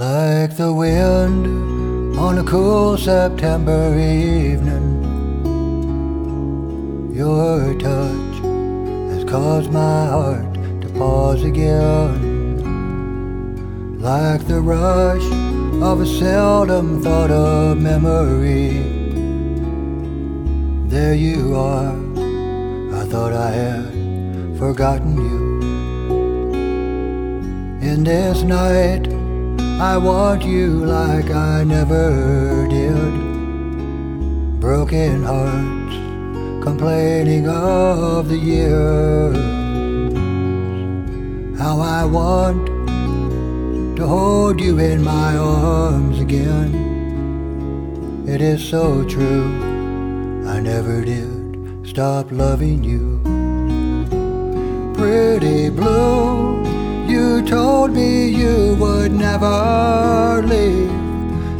[0.00, 5.04] Like the wind on a cool September evening,
[7.14, 8.36] your touch
[9.12, 12.16] has caused my heart to pause again.
[14.00, 15.26] Like the rush
[15.82, 18.78] of a seldom thought of memory,
[20.88, 21.94] there you are.
[22.98, 25.60] I thought I had forgotten you.
[27.86, 29.09] In this night,
[29.80, 34.60] I want you like I never did.
[34.60, 35.94] Broken hearts
[36.62, 39.38] complaining of the years.
[41.58, 42.66] How I want
[43.96, 46.74] to hold you in my arms again.
[48.28, 53.18] It is so true, I never did stop loving you.
[54.94, 56.59] Pretty blue
[57.10, 60.90] you told me you would never leave.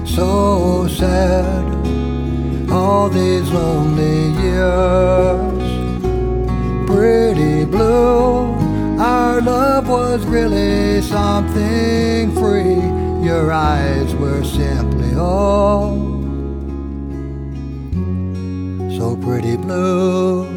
[0.09, 1.65] So sad,
[2.71, 5.69] all these lonely years.
[6.87, 8.55] Pretty blue,
[8.99, 12.83] our love was really something free.
[13.27, 16.11] Your eyes were simply all
[19.01, 20.50] so pretty blue.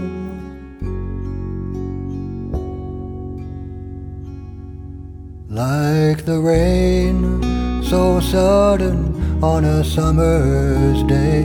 [5.54, 11.44] Like the rain, so sudden on a summer's day.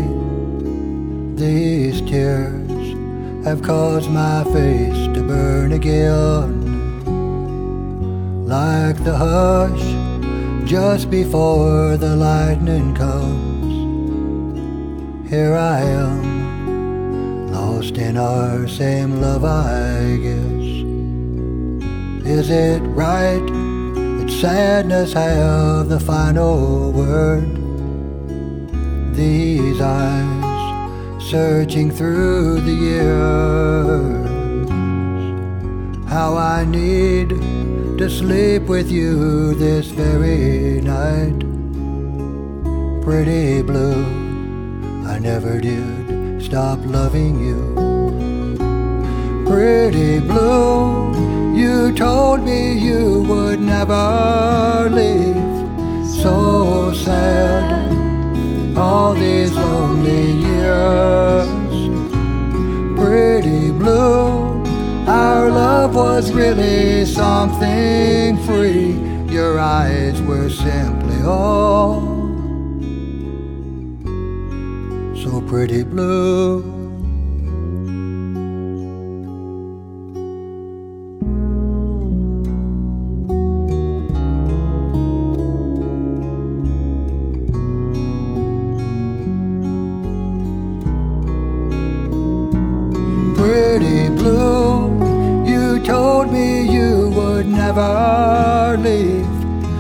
[1.34, 2.94] These tears
[3.44, 6.64] have caused my face to burn again.
[8.46, 9.84] Like the hush
[10.66, 13.68] just before the lightning comes.
[15.28, 20.66] Here I am, lost in our same love, I guess.
[22.26, 23.57] Is it right?
[24.40, 27.42] Sadness have the final word.
[29.12, 34.28] These eyes searching through the years.
[36.08, 37.30] How I need
[37.98, 41.40] to sleep with you this very night.
[43.02, 44.04] Pretty blue,
[45.04, 47.74] I never did stop loving you.
[49.44, 50.37] Pretty blue.
[51.98, 55.34] Told me you would never leave.
[56.22, 57.90] So sad,
[58.78, 61.48] all these lonely years.
[62.96, 64.62] Pretty blue,
[65.08, 68.92] our love was really something free.
[69.28, 72.00] Your eyes were simply all
[75.16, 76.67] so pretty blue.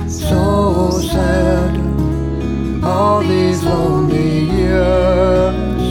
[0.08, 1.76] so sad
[2.84, 5.84] all these lonely years.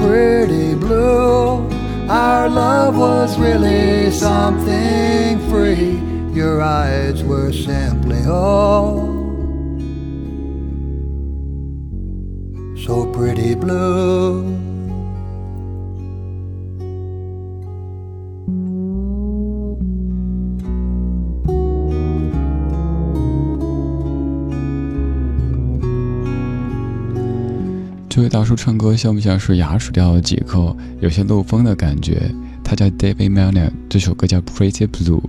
[0.00, 1.68] Pretty blue,
[2.08, 6.00] our love was really something free.
[6.34, 9.12] Your eyes were simply all.
[12.84, 14.53] So pretty blue.
[28.14, 32.32] 这位大叔唱歌像不像是牙齿掉了几颗，有些漏风的感觉？
[32.62, 35.20] 他叫 David Milner，这首歌叫 Pretty Blue。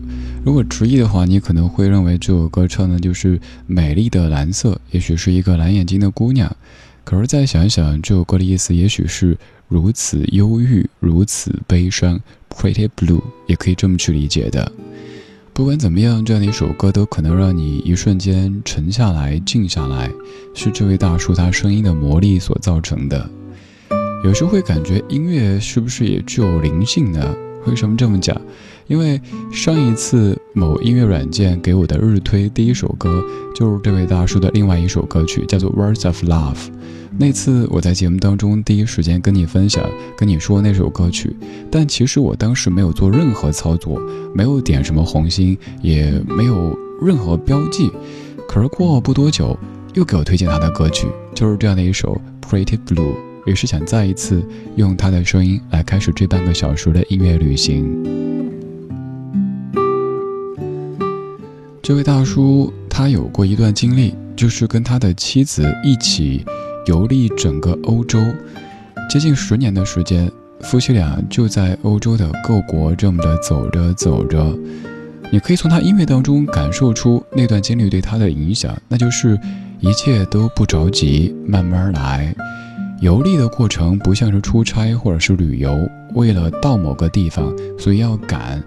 [0.43, 6.55] 如果直译的话，你可能会认为这首歌唱的就是美丽的蓝色，也许是一个蓝眼睛的姑娘。
[7.03, 9.35] 可是再想一想，这首歌的意思也许是
[9.67, 12.21] 如此忧郁，如此悲伤。
[12.51, 14.71] Pretty Blue 也可以这么去理解的。
[15.55, 20.11] 不管怎么样，这样的一首歌都可能让你一瞬间沉下来、静下来，
[20.53, 23.29] 是这位大叔他声音的魔力所造成的。
[24.25, 27.33] 有时会感觉音乐是不是也具有灵性呢？
[27.65, 28.35] 为什么这么讲？
[28.87, 29.19] 因为
[29.51, 33.23] 上一次某音乐软件给我的日推第一首歌，
[33.55, 36.55] 就是这位大叔的另外一首歌曲，叫做《Words of Love》。
[37.17, 41.35] 那次我在节目当中第一时间跟你分享，跟你说那首歌曲，
[41.71, 43.99] 但其实我当时没有做任何操作，
[44.33, 47.89] 没有点什么红心，也没有任何标记。
[48.47, 49.57] 可是过不多久，
[49.93, 53.13] 又给我推荐他的歌曲，就是这样的一首《Pretty Blue》，
[53.45, 54.43] 也是想再一次
[54.75, 58.24] 用他的声音来开始这半个小时的音乐旅行。
[61.85, 62.73] 这位大叔。
[62.89, 66.43] 他有过一段经历，就是跟他的妻子一起
[66.87, 68.19] 游历整个欧洲，
[69.07, 74.57] 接近十年的时间，夫妻俩就在欧洲的各国这么的走着走着。
[75.29, 79.39] 你可以从他音乐当中感受出那段经历对他的影响，那就是
[79.79, 82.33] 一切都不着急，慢慢来。
[82.99, 85.77] 游历的过程不像是出差或者是旅游，
[86.15, 88.63] 为了到某个地方，所以要赶。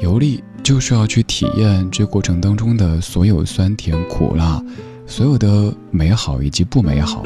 [0.00, 4.62] 游历就是要去体验这过程当中的所有酸甜苦辣，
[5.06, 7.24] 所有的美好以及不美好。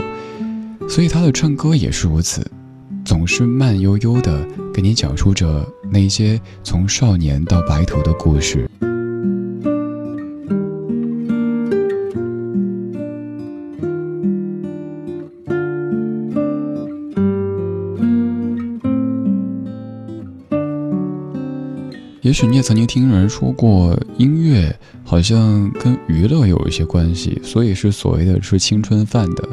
[0.88, 2.44] 所以他的唱歌也是如此，
[3.04, 8.68] 总是慢悠悠的给你讲述着那些从少年到白头的故事。
[22.32, 24.74] 也许你也曾经听人说过，音乐
[25.04, 29.46] 好像跟娱乐有一些关系，所以是所谓的吃青春饭的。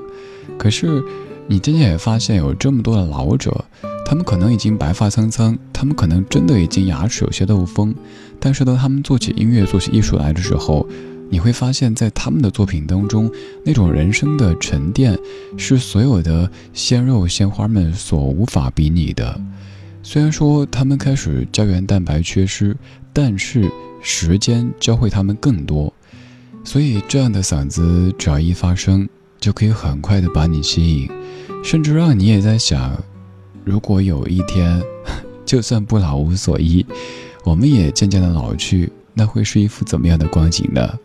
[0.58, 1.04] 可是，
[1.46, 3.66] 你渐渐也发现，有这么多的老者，
[4.06, 7.94] 他们可能已经白发苍苍，他们可能真的已经牙齿有些漏风，
[8.40, 10.88] 但是当他们做起音乐、做起艺术来的时候，
[11.30, 13.30] 你会发现在他们的作品当中，
[13.66, 15.20] 那种人生的沉淀，
[15.58, 19.38] 是所有的鲜肉鲜花们所无法比拟的。
[20.01, 22.75] 虽然说他们开始胶原蛋白缺失，
[23.13, 23.69] 但是
[24.01, 25.94] 时间教会他们更多，
[26.63, 29.07] 所以这样的嗓子只要一发声，
[29.40, 31.10] 就可以很快的把你吸引，
[31.63, 32.98] 甚至让你也在想，
[33.63, 34.81] 如果有一天，
[35.46, 36.86] 就算不老无所依，
[37.44, 40.98] 我们也渐渐的老去，那会是一幅怎么样的光景呢？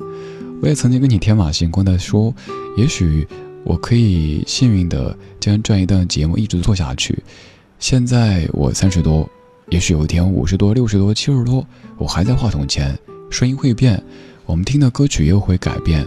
[0.63, 2.35] 我也曾经跟你天马行空的说，
[2.77, 3.27] 也许
[3.65, 7.23] 我可以幸运的将这一档节目一直做下去。
[7.85, 9.29] 现在我三十多，
[9.69, 11.63] 也许有一天五十多、六十多、七十多，
[11.99, 12.99] 我还在话筒前，
[13.29, 14.03] 声音会变，
[14.47, 16.03] 我们听的歌曲又会改变，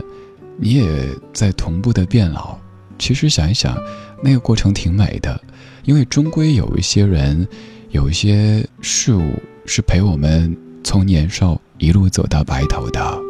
[0.57, 0.87] 你也
[1.31, 2.57] 在同步的变老。
[2.97, 3.77] 其实想一想，
[4.23, 5.39] 那个过程挺美的，
[5.85, 7.47] 因为终归有一些人，
[7.91, 9.33] 有一些事物
[9.67, 13.21] 是陪我们从年少一路走到白头的。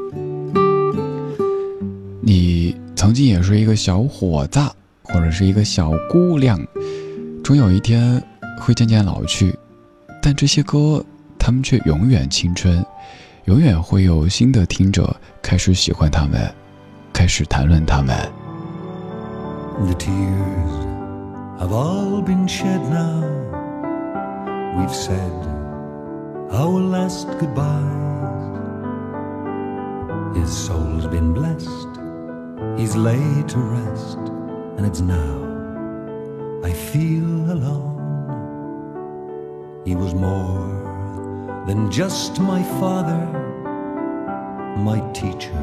[2.22, 4.58] 你曾经也是一个小伙子，
[5.04, 6.58] 或者是一个小姑娘。
[7.44, 8.22] 终有一天
[8.60, 9.58] 会渐渐老去，
[10.22, 11.04] 但这些歌，
[11.38, 12.86] 他们却永远青春，
[13.46, 16.54] 永远会有新的听者开始喜欢他们，
[17.14, 18.16] 开始谈论他们。
[19.80, 20.88] The tears
[21.60, 23.24] have all been shed now.
[24.76, 25.18] We've said
[26.52, 27.96] our last goodbyes.
[30.36, 31.88] His soul's been blessed.
[32.78, 34.18] He's laid to rest,
[34.78, 35.46] and it's now.
[36.64, 37.97] I feel alone.
[39.88, 43.24] He was more than just my father,
[44.76, 45.62] my teacher,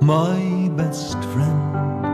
[0.00, 2.06] my best friend.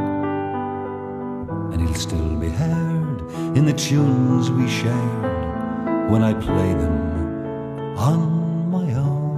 [1.71, 3.21] And he'll still be heard
[3.59, 6.97] in the tunes we shared when I play them
[7.99, 9.35] on my own.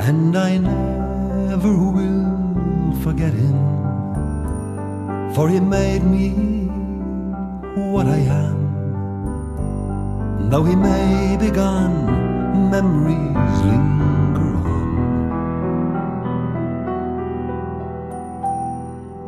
[0.00, 3.74] And I never will forget him
[5.34, 6.63] for he made me
[7.74, 8.64] what I am.
[10.50, 14.88] Though he may be gone, memories linger on.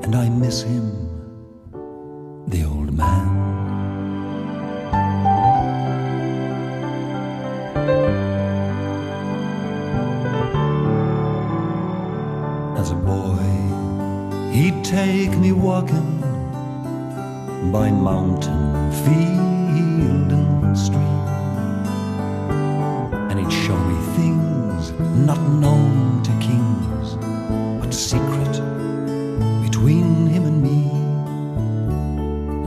[0.04, 0.92] And I miss him,
[2.46, 3.26] the old man.
[12.78, 13.42] As a boy,
[14.56, 16.25] He'd take me walking
[17.72, 21.02] by mountain, field, and stream.
[23.30, 24.92] And he'd show me things
[25.26, 27.16] not known to kings,
[27.80, 28.54] but secret
[29.62, 30.90] between him and me.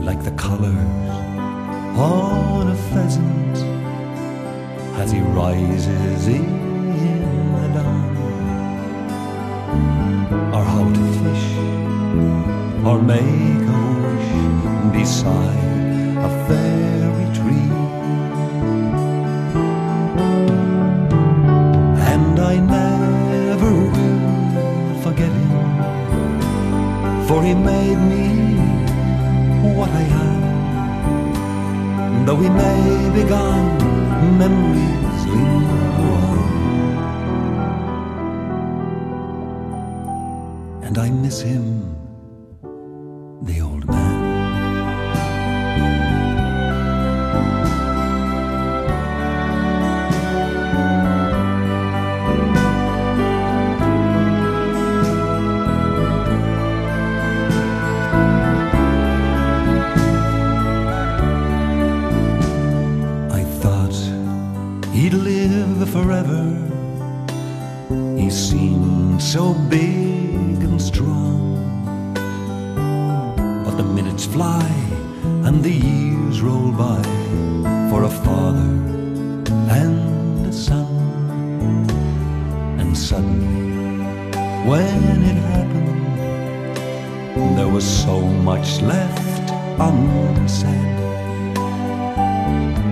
[0.04, 1.10] Like the colors
[1.96, 3.56] on a pheasant
[4.96, 6.46] as he rises in
[7.62, 8.16] the dawn.
[10.54, 11.46] Or how to fish
[12.84, 13.59] or make
[32.30, 33.76] Though he may be gone,
[34.38, 35.82] memories linger
[36.14, 36.38] on.
[40.84, 41.99] And I miss him
[76.72, 77.02] by
[77.90, 78.70] for a father
[79.80, 80.86] and a son.
[82.78, 84.32] And suddenly,
[84.68, 85.98] when it happened,
[87.58, 90.96] there was so much left unsaid.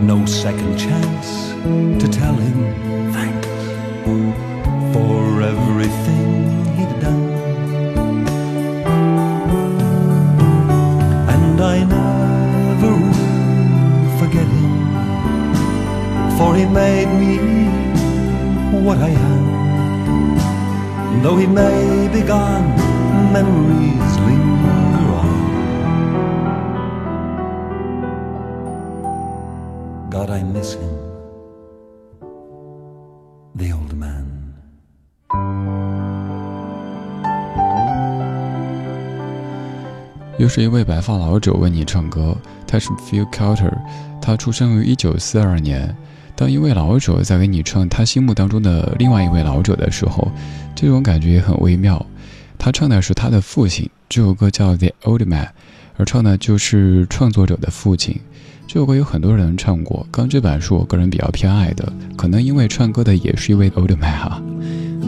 [0.03, 1.53] No second chance
[2.03, 3.47] to tell him thanks
[4.95, 6.48] for everything
[16.39, 17.37] for he made me
[18.87, 19.45] what I am.
[21.21, 22.77] Though he may be gone,
[23.33, 25.41] memories linger on.
[30.09, 30.95] God, I miss him,
[33.57, 34.27] the old man.
[40.39, 43.77] 又是一位白发老者为你唱歌，他是 Phil Carter，
[44.23, 45.93] 他出生于一九四二年。
[46.39, 50.31] 当一位老者在给你唱他心目当中的另外一位老者的时候，
[50.73, 52.07] 这种感觉也很微妙。
[52.57, 55.47] 他唱的是他的父亲，这首歌叫《The Old Man》，
[55.97, 58.21] 而唱的就是创作者的父亲。
[58.69, 64.41] 这首歌有很多人唱过，刚这版是我个人比较偏爱的，可能因为唱歌的也是一位 Old Man 哈。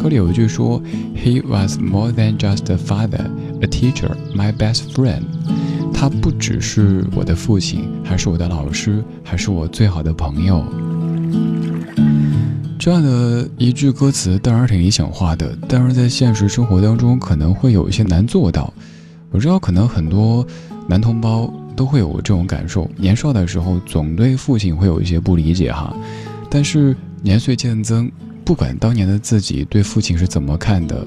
[0.02, 0.82] 歌里有一句说
[1.14, 5.22] ：“He was more than just a father, a teacher, my best friend。”
[5.94, 10.64] 他不只是我的父亲，还是我的老师，还是我最好的朋友。
[12.80, 18.72] 这样的一句歌词当然挺理想化的，但是在现实生活当中可能会有一些难做到。
[19.30, 20.44] 我知道可能很多
[20.88, 25.94] 男同胞都会有这种感受，年少的时候总对父亲会有一些不理解哈，
[26.48, 28.10] 但是年岁渐增。
[28.46, 31.06] 不管当年的自己对父亲是怎么看的，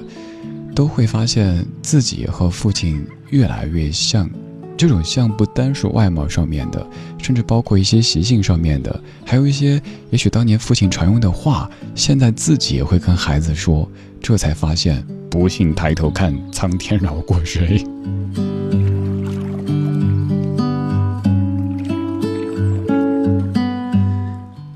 [0.76, 4.30] 都会发现自己和父亲越来越像。
[4.76, 6.86] 这种像不单是外貌上面的，
[7.18, 13.88] 甚至包括一些习性上面的，还有一些也许当年父亲常用的话，现在自己也会跟孩子说。
[14.20, 17.84] 这才发现，不信抬头看，苍天饶过谁。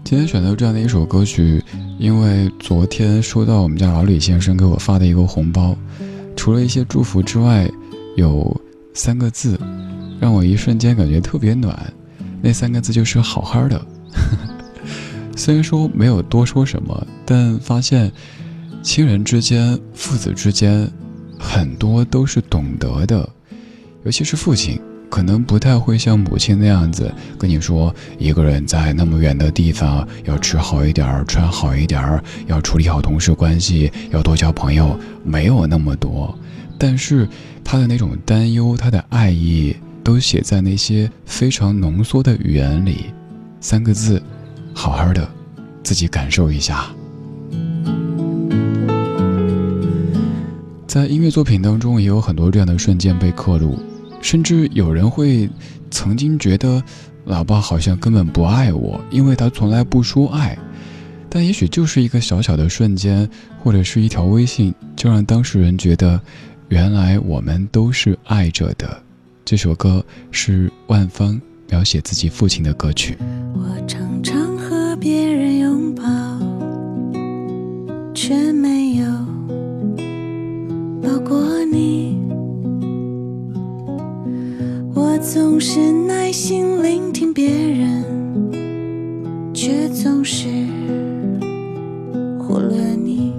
[0.04, 1.64] 今天选择这样的一首歌曲，
[1.98, 5.74] 因为昨天收到我们家老李先生给我发的一个红包，
[6.36, 7.66] 除了一些祝福之外，
[8.16, 8.54] 有
[8.92, 9.58] 三个字，
[10.20, 11.92] 让我一瞬间感觉特别暖。
[12.40, 13.80] 那三个字就是“好好的”。
[15.36, 18.10] 虽然说没有多说什么，但发现
[18.82, 20.90] 亲人之间、父子之间，
[21.38, 23.28] 很多都是懂得的，
[24.04, 24.80] 尤其是父亲。
[25.10, 36.38] 可能不太会像母亲那样子跟你说，一个人在那么远的地方要吃好一点，穿好一点，要处理好同事关系，要多交朋友，没有那么多。
[36.76, 37.26] 但是
[37.64, 39.74] 他的那种担忧，他的爱意，
[40.08, 43.12] 都写在那些非常浓缩的语言里。
[43.60, 44.22] 三个字，
[44.72, 45.28] 好好的，
[45.82, 46.86] 自己感受一下。
[50.86, 53.78] 在音乐作品当中，也有很多这样的瞬间被刻录。
[54.22, 55.46] 甚至有人会
[55.90, 56.82] 曾经觉得，
[57.26, 60.58] 老爸好像根本不爱我，因为他从来不说爱。
[61.28, 63.28] 但也许就是一个小小的瞬间，
[63.62, 66.18] 或者是一条微信，就让当事人觉得，
[66.70, 69.02] 原来我们都是爱着的。
[69.50, 71.40] 这首歌是万芳
[71.70, 73.16] 描写自己父亲的歌曲。
[73.54, 76.04] 我常常和别人拥抱，
[78.12, 79.06] 却没有
[81.02, 82.20] 抱过你。
[84.94, 88.04] 我总是耐心聆听别人，
[89.54, 90.46] 却总是
[92.38, 93.32] 忽略你。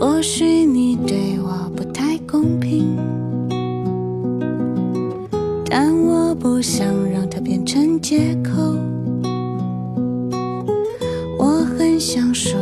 [0.00, 0.53] 或许
[6.14, 8.52] 我不想让它变成借口。
[11.36, 11.44] 我
[11.76, 12.56] 很想说，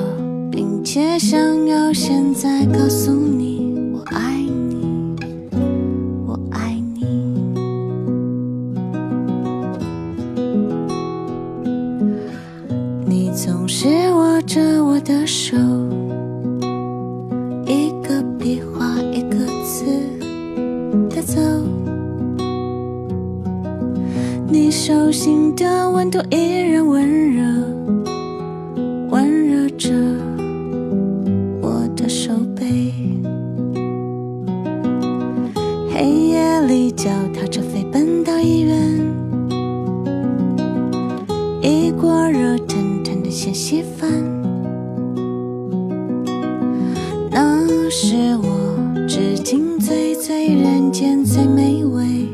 [0.51, 3.52] 并且想要现在告诉你。
[41.63, 44.11] 一锅热腾腾的鲜稀饭。
[47.31, 52.27] 那是我至今最最人间最美味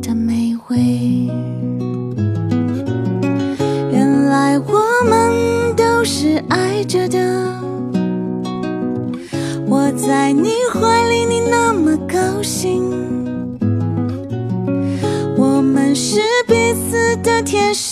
[0.00, 0.78] 的美味。
[3.92, 7.60] 原来我们都是爱着的，
[9.68, 10.49] 我在你。
[17.42, 17.89] 天使，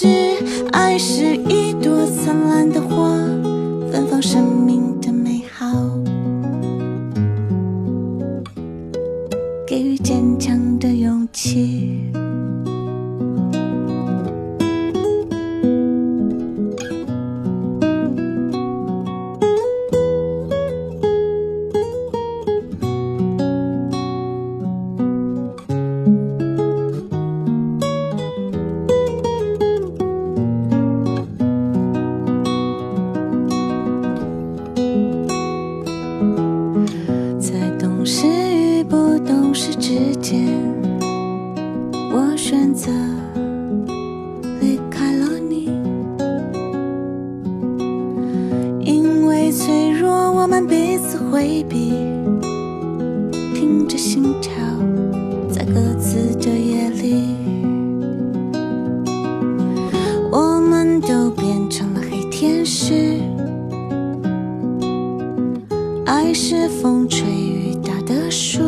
[66.09, 68.61] 爱是风吹雨打的树，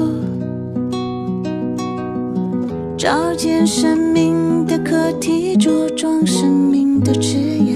[2.98, 7.69] 照见生命的课题，茁壮生命的枝桠，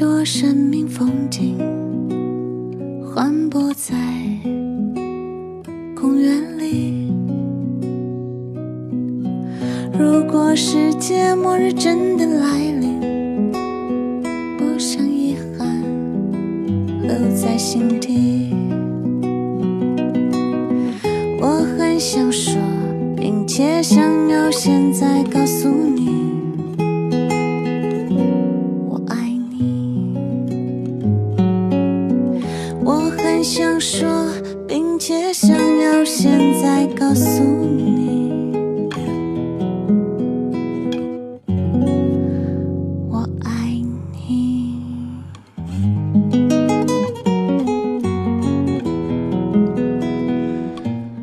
[0.00, 1.58] 多生命风景，
[3.04, 3.94] 环泊在
[5.94, 7.12] 公园里。
[9.92, 12.79] 如果世界末日真的来了，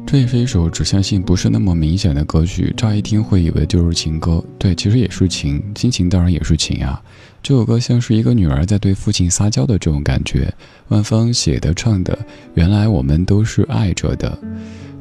[0.09, 4.41] 这也是一首指向性不是那么明显的歌曲，乍一听会以为就是情歌。
[4.57, 7.03] 对，其实也是情，亲情当然也是情啊。
[7.43, 10.49] 这首歌像是一个女儿在对父亲撒娇的这种感觉。
[10.87, 12.17] 万芳写的唱的，
[12.53, 14.39] 原来我们都是爱着的。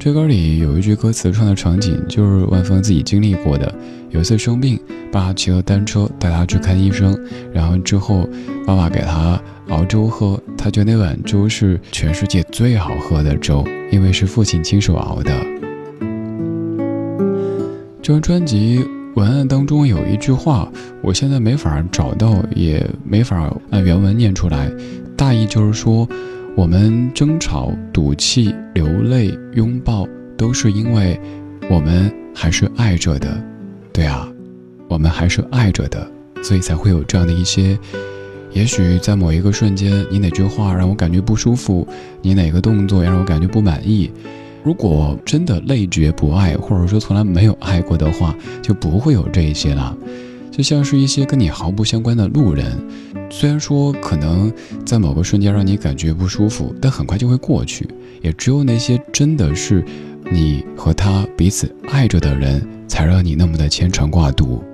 [0.06, 3.74] 这歌里有一句歌词唱的场景，就是万峰自己经历过的。
[4.10, 4.78] 有一次生病，
[5.10, 7.18] 爸骑了单车带他去看医生，
[7.52, 8.24] 然后之后
[8.64, 15.32] 爸爸给他熬粥喝，他觉得那碗粥是全世界最好喝的粥，因为是父亲亲手熬的。
[18.00, 20.70] 这张专辑文案当中有一句话，
[21.02, 24.70] 我现在没法找到，也没法按原文念出来，
[25.16, 26.08] 大意就是说，
[26.56, 31.20] 我们争吵、赌气、流泪、拥抱，都是因为
[31.68, 33.28] 我们还是爱着的。
[33.92, 34.26] 对啊，
[34.88, 36.10] 我们还是爱着的，
[36.42, 37.78] 所以才会有这样的一些。
[38.52, 41.86] 也许在某一个瞬间，你哪句话让我感觉不舒服，
[42.22, 44.10] 你哪个动作让我感觉不满意。
[44.64, 49.94] 如果真的累觉不爱，或者说从来没有爱过的话，就不会有这些了。
[50.56, 52.82] 就像是一些跟你毫不相关的路人，
[53.28, 54.50] 虽然说可能
[54.86, 57.86] 在某个瞬间让你感觉不舒服，但很快就会过去。
[58.22, 59.84] 也只有那些真的是
[60.32, 64.64] 你和他彼此爱着的人，才让你那么的牵肠挂肚。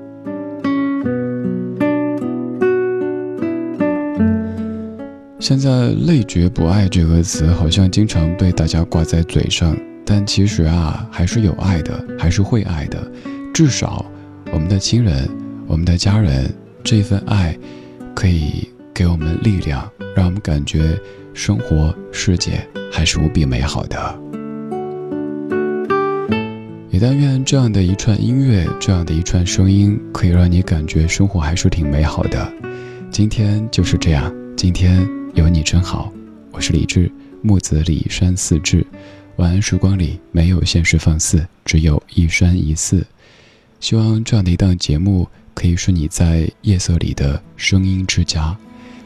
[5.40, 13.02] 现在“累觉不爱”这个词好像经常被大家挂在嘴上，但其实啊，还是有爱的，还是会爱的。
[13.52, 14.06] 至少，
[14.52, 15.28] 我们的亲人、
[15.72, 16.54] 我们的家人，
[16.84, 17.58] 这份爱，
[18.14, 21.00] 可以给我们力量，让我们感觉
[21.32, 24.20] 生活、世界还是无比美好的。
[26.90, 32.52] 也但愿这样的一串音乐，这样的一串声音，可以让你感觉生活还是挺美好的。
[33.10, 36.12] 今天就是这样，今天有你真好。
[36.50, 38.86] 我是李志，木子李山四志。
[39.36, 43.02] 晚安时光里没有现实放肆，只有一山一寺。
[43.80, 48.56] 希望这样的一档节目可以是你在夜色里的声音之家。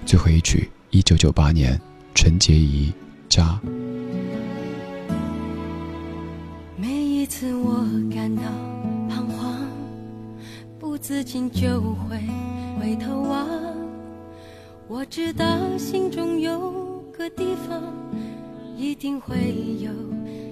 [0.04, 1.80] 最后一曲，一九九八年，
[2.14, 2.92] 陈洁仪
[3.34, 3.60] 《家》。
[6.76, 8.42] 每一次我感到
[9.08, 9.56] 彷徨，
[10.78, 12.20] 不自禁就会
[12.78, 13.48] 回头望。
[14.88, 15.44] 我知道
[15.76, 17.82] 心中有个地方，
[18.76, 19.34] 一定会
[19.80, 19.90] 有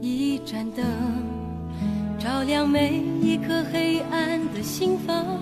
[0.03, 0.85] 一盏灯。
[2.19, 5.39] 照亮每一颗黑暗的心房，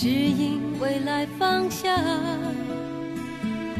[0.00, 1.94] 指引未来方向。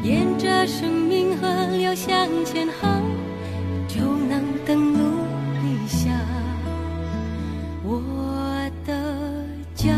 [0.03, 3.01] 沿着生命河流向前航，
[3.89, 4.99] 就能登陆
[5.63, 6.13] 理想。
[7.83, 8.93] 我的
[9.75, 9.95] 家，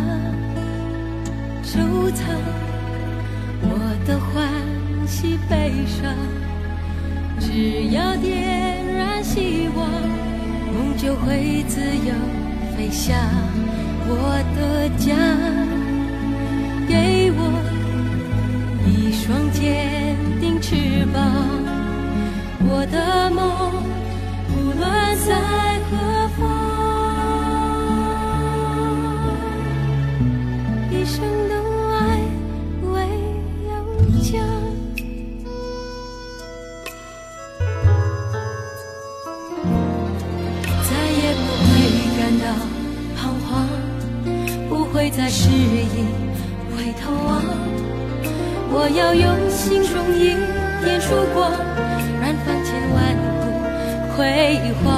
[1.65, 1.81] 收
[2.13, 2.25] 藏
[3.63, 3.75] 我
[4.07, 4.49] 的欢
[5.09, 6.15] 喜悲伤，
[7.41, 9.91] 只要点燃希望。
[10.73, 12.15] 梦就会自由
[12.77, 13.19] 飞翔，
[14.07, 15.32] 我的家，
[20.73, 21.21] 翅膀。
[22.65, 22.97] 我的
[23.31, 23.39] 梦，
[24.57, 24.83] 无论
[25.19, 25.29] 在
[25.91, 25.93] 何
[26.39, 26.41] 方，
[30.91, 31.53] 一生的
[31.93, 31.95] 爱
[32.91, 32.95] 唯
[33.69, 33.71] 有
[34.23, 34.31] 家。
[40.89, 41.21] 再也
[44.71, 46.07] 不会再适应
[46.75, 47.31] 回头望，
[48.75, 50.35] 我要用心中一
[50.85, 51.51] 点曙光，
[52.21, 54.21] 燃放千万股辉
[54.85, 54.93] 煌，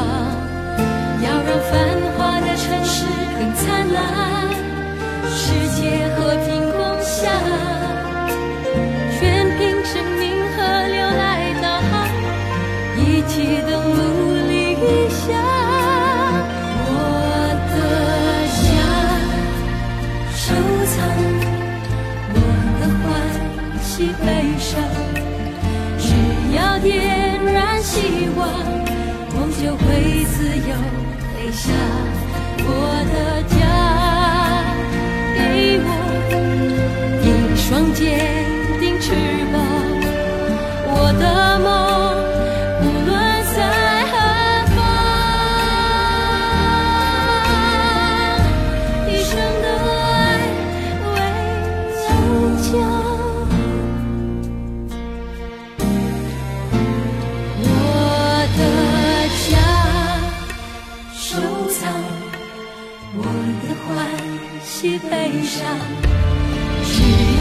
[1.23, 1.73] 要让繁
[2.16, 3.05] 华的城市
[3.38, 4.03] 更灿烂，
[5.31, 7.31] 世界和平共享，
[64.85, 64.90] 只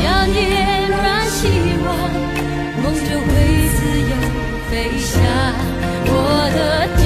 [0.06, 0.40] 要点
[0.90, 1.42] 燃希
[1.86, 1.88] 望，
[2.82, 3.24] 梦就会
[3.76, 4.12] 自由
[4.72, 5.12] 飞翔。
[6.06, 6.08] 我
[6.56, 6.58] 的
[7.04, 7.06] 家，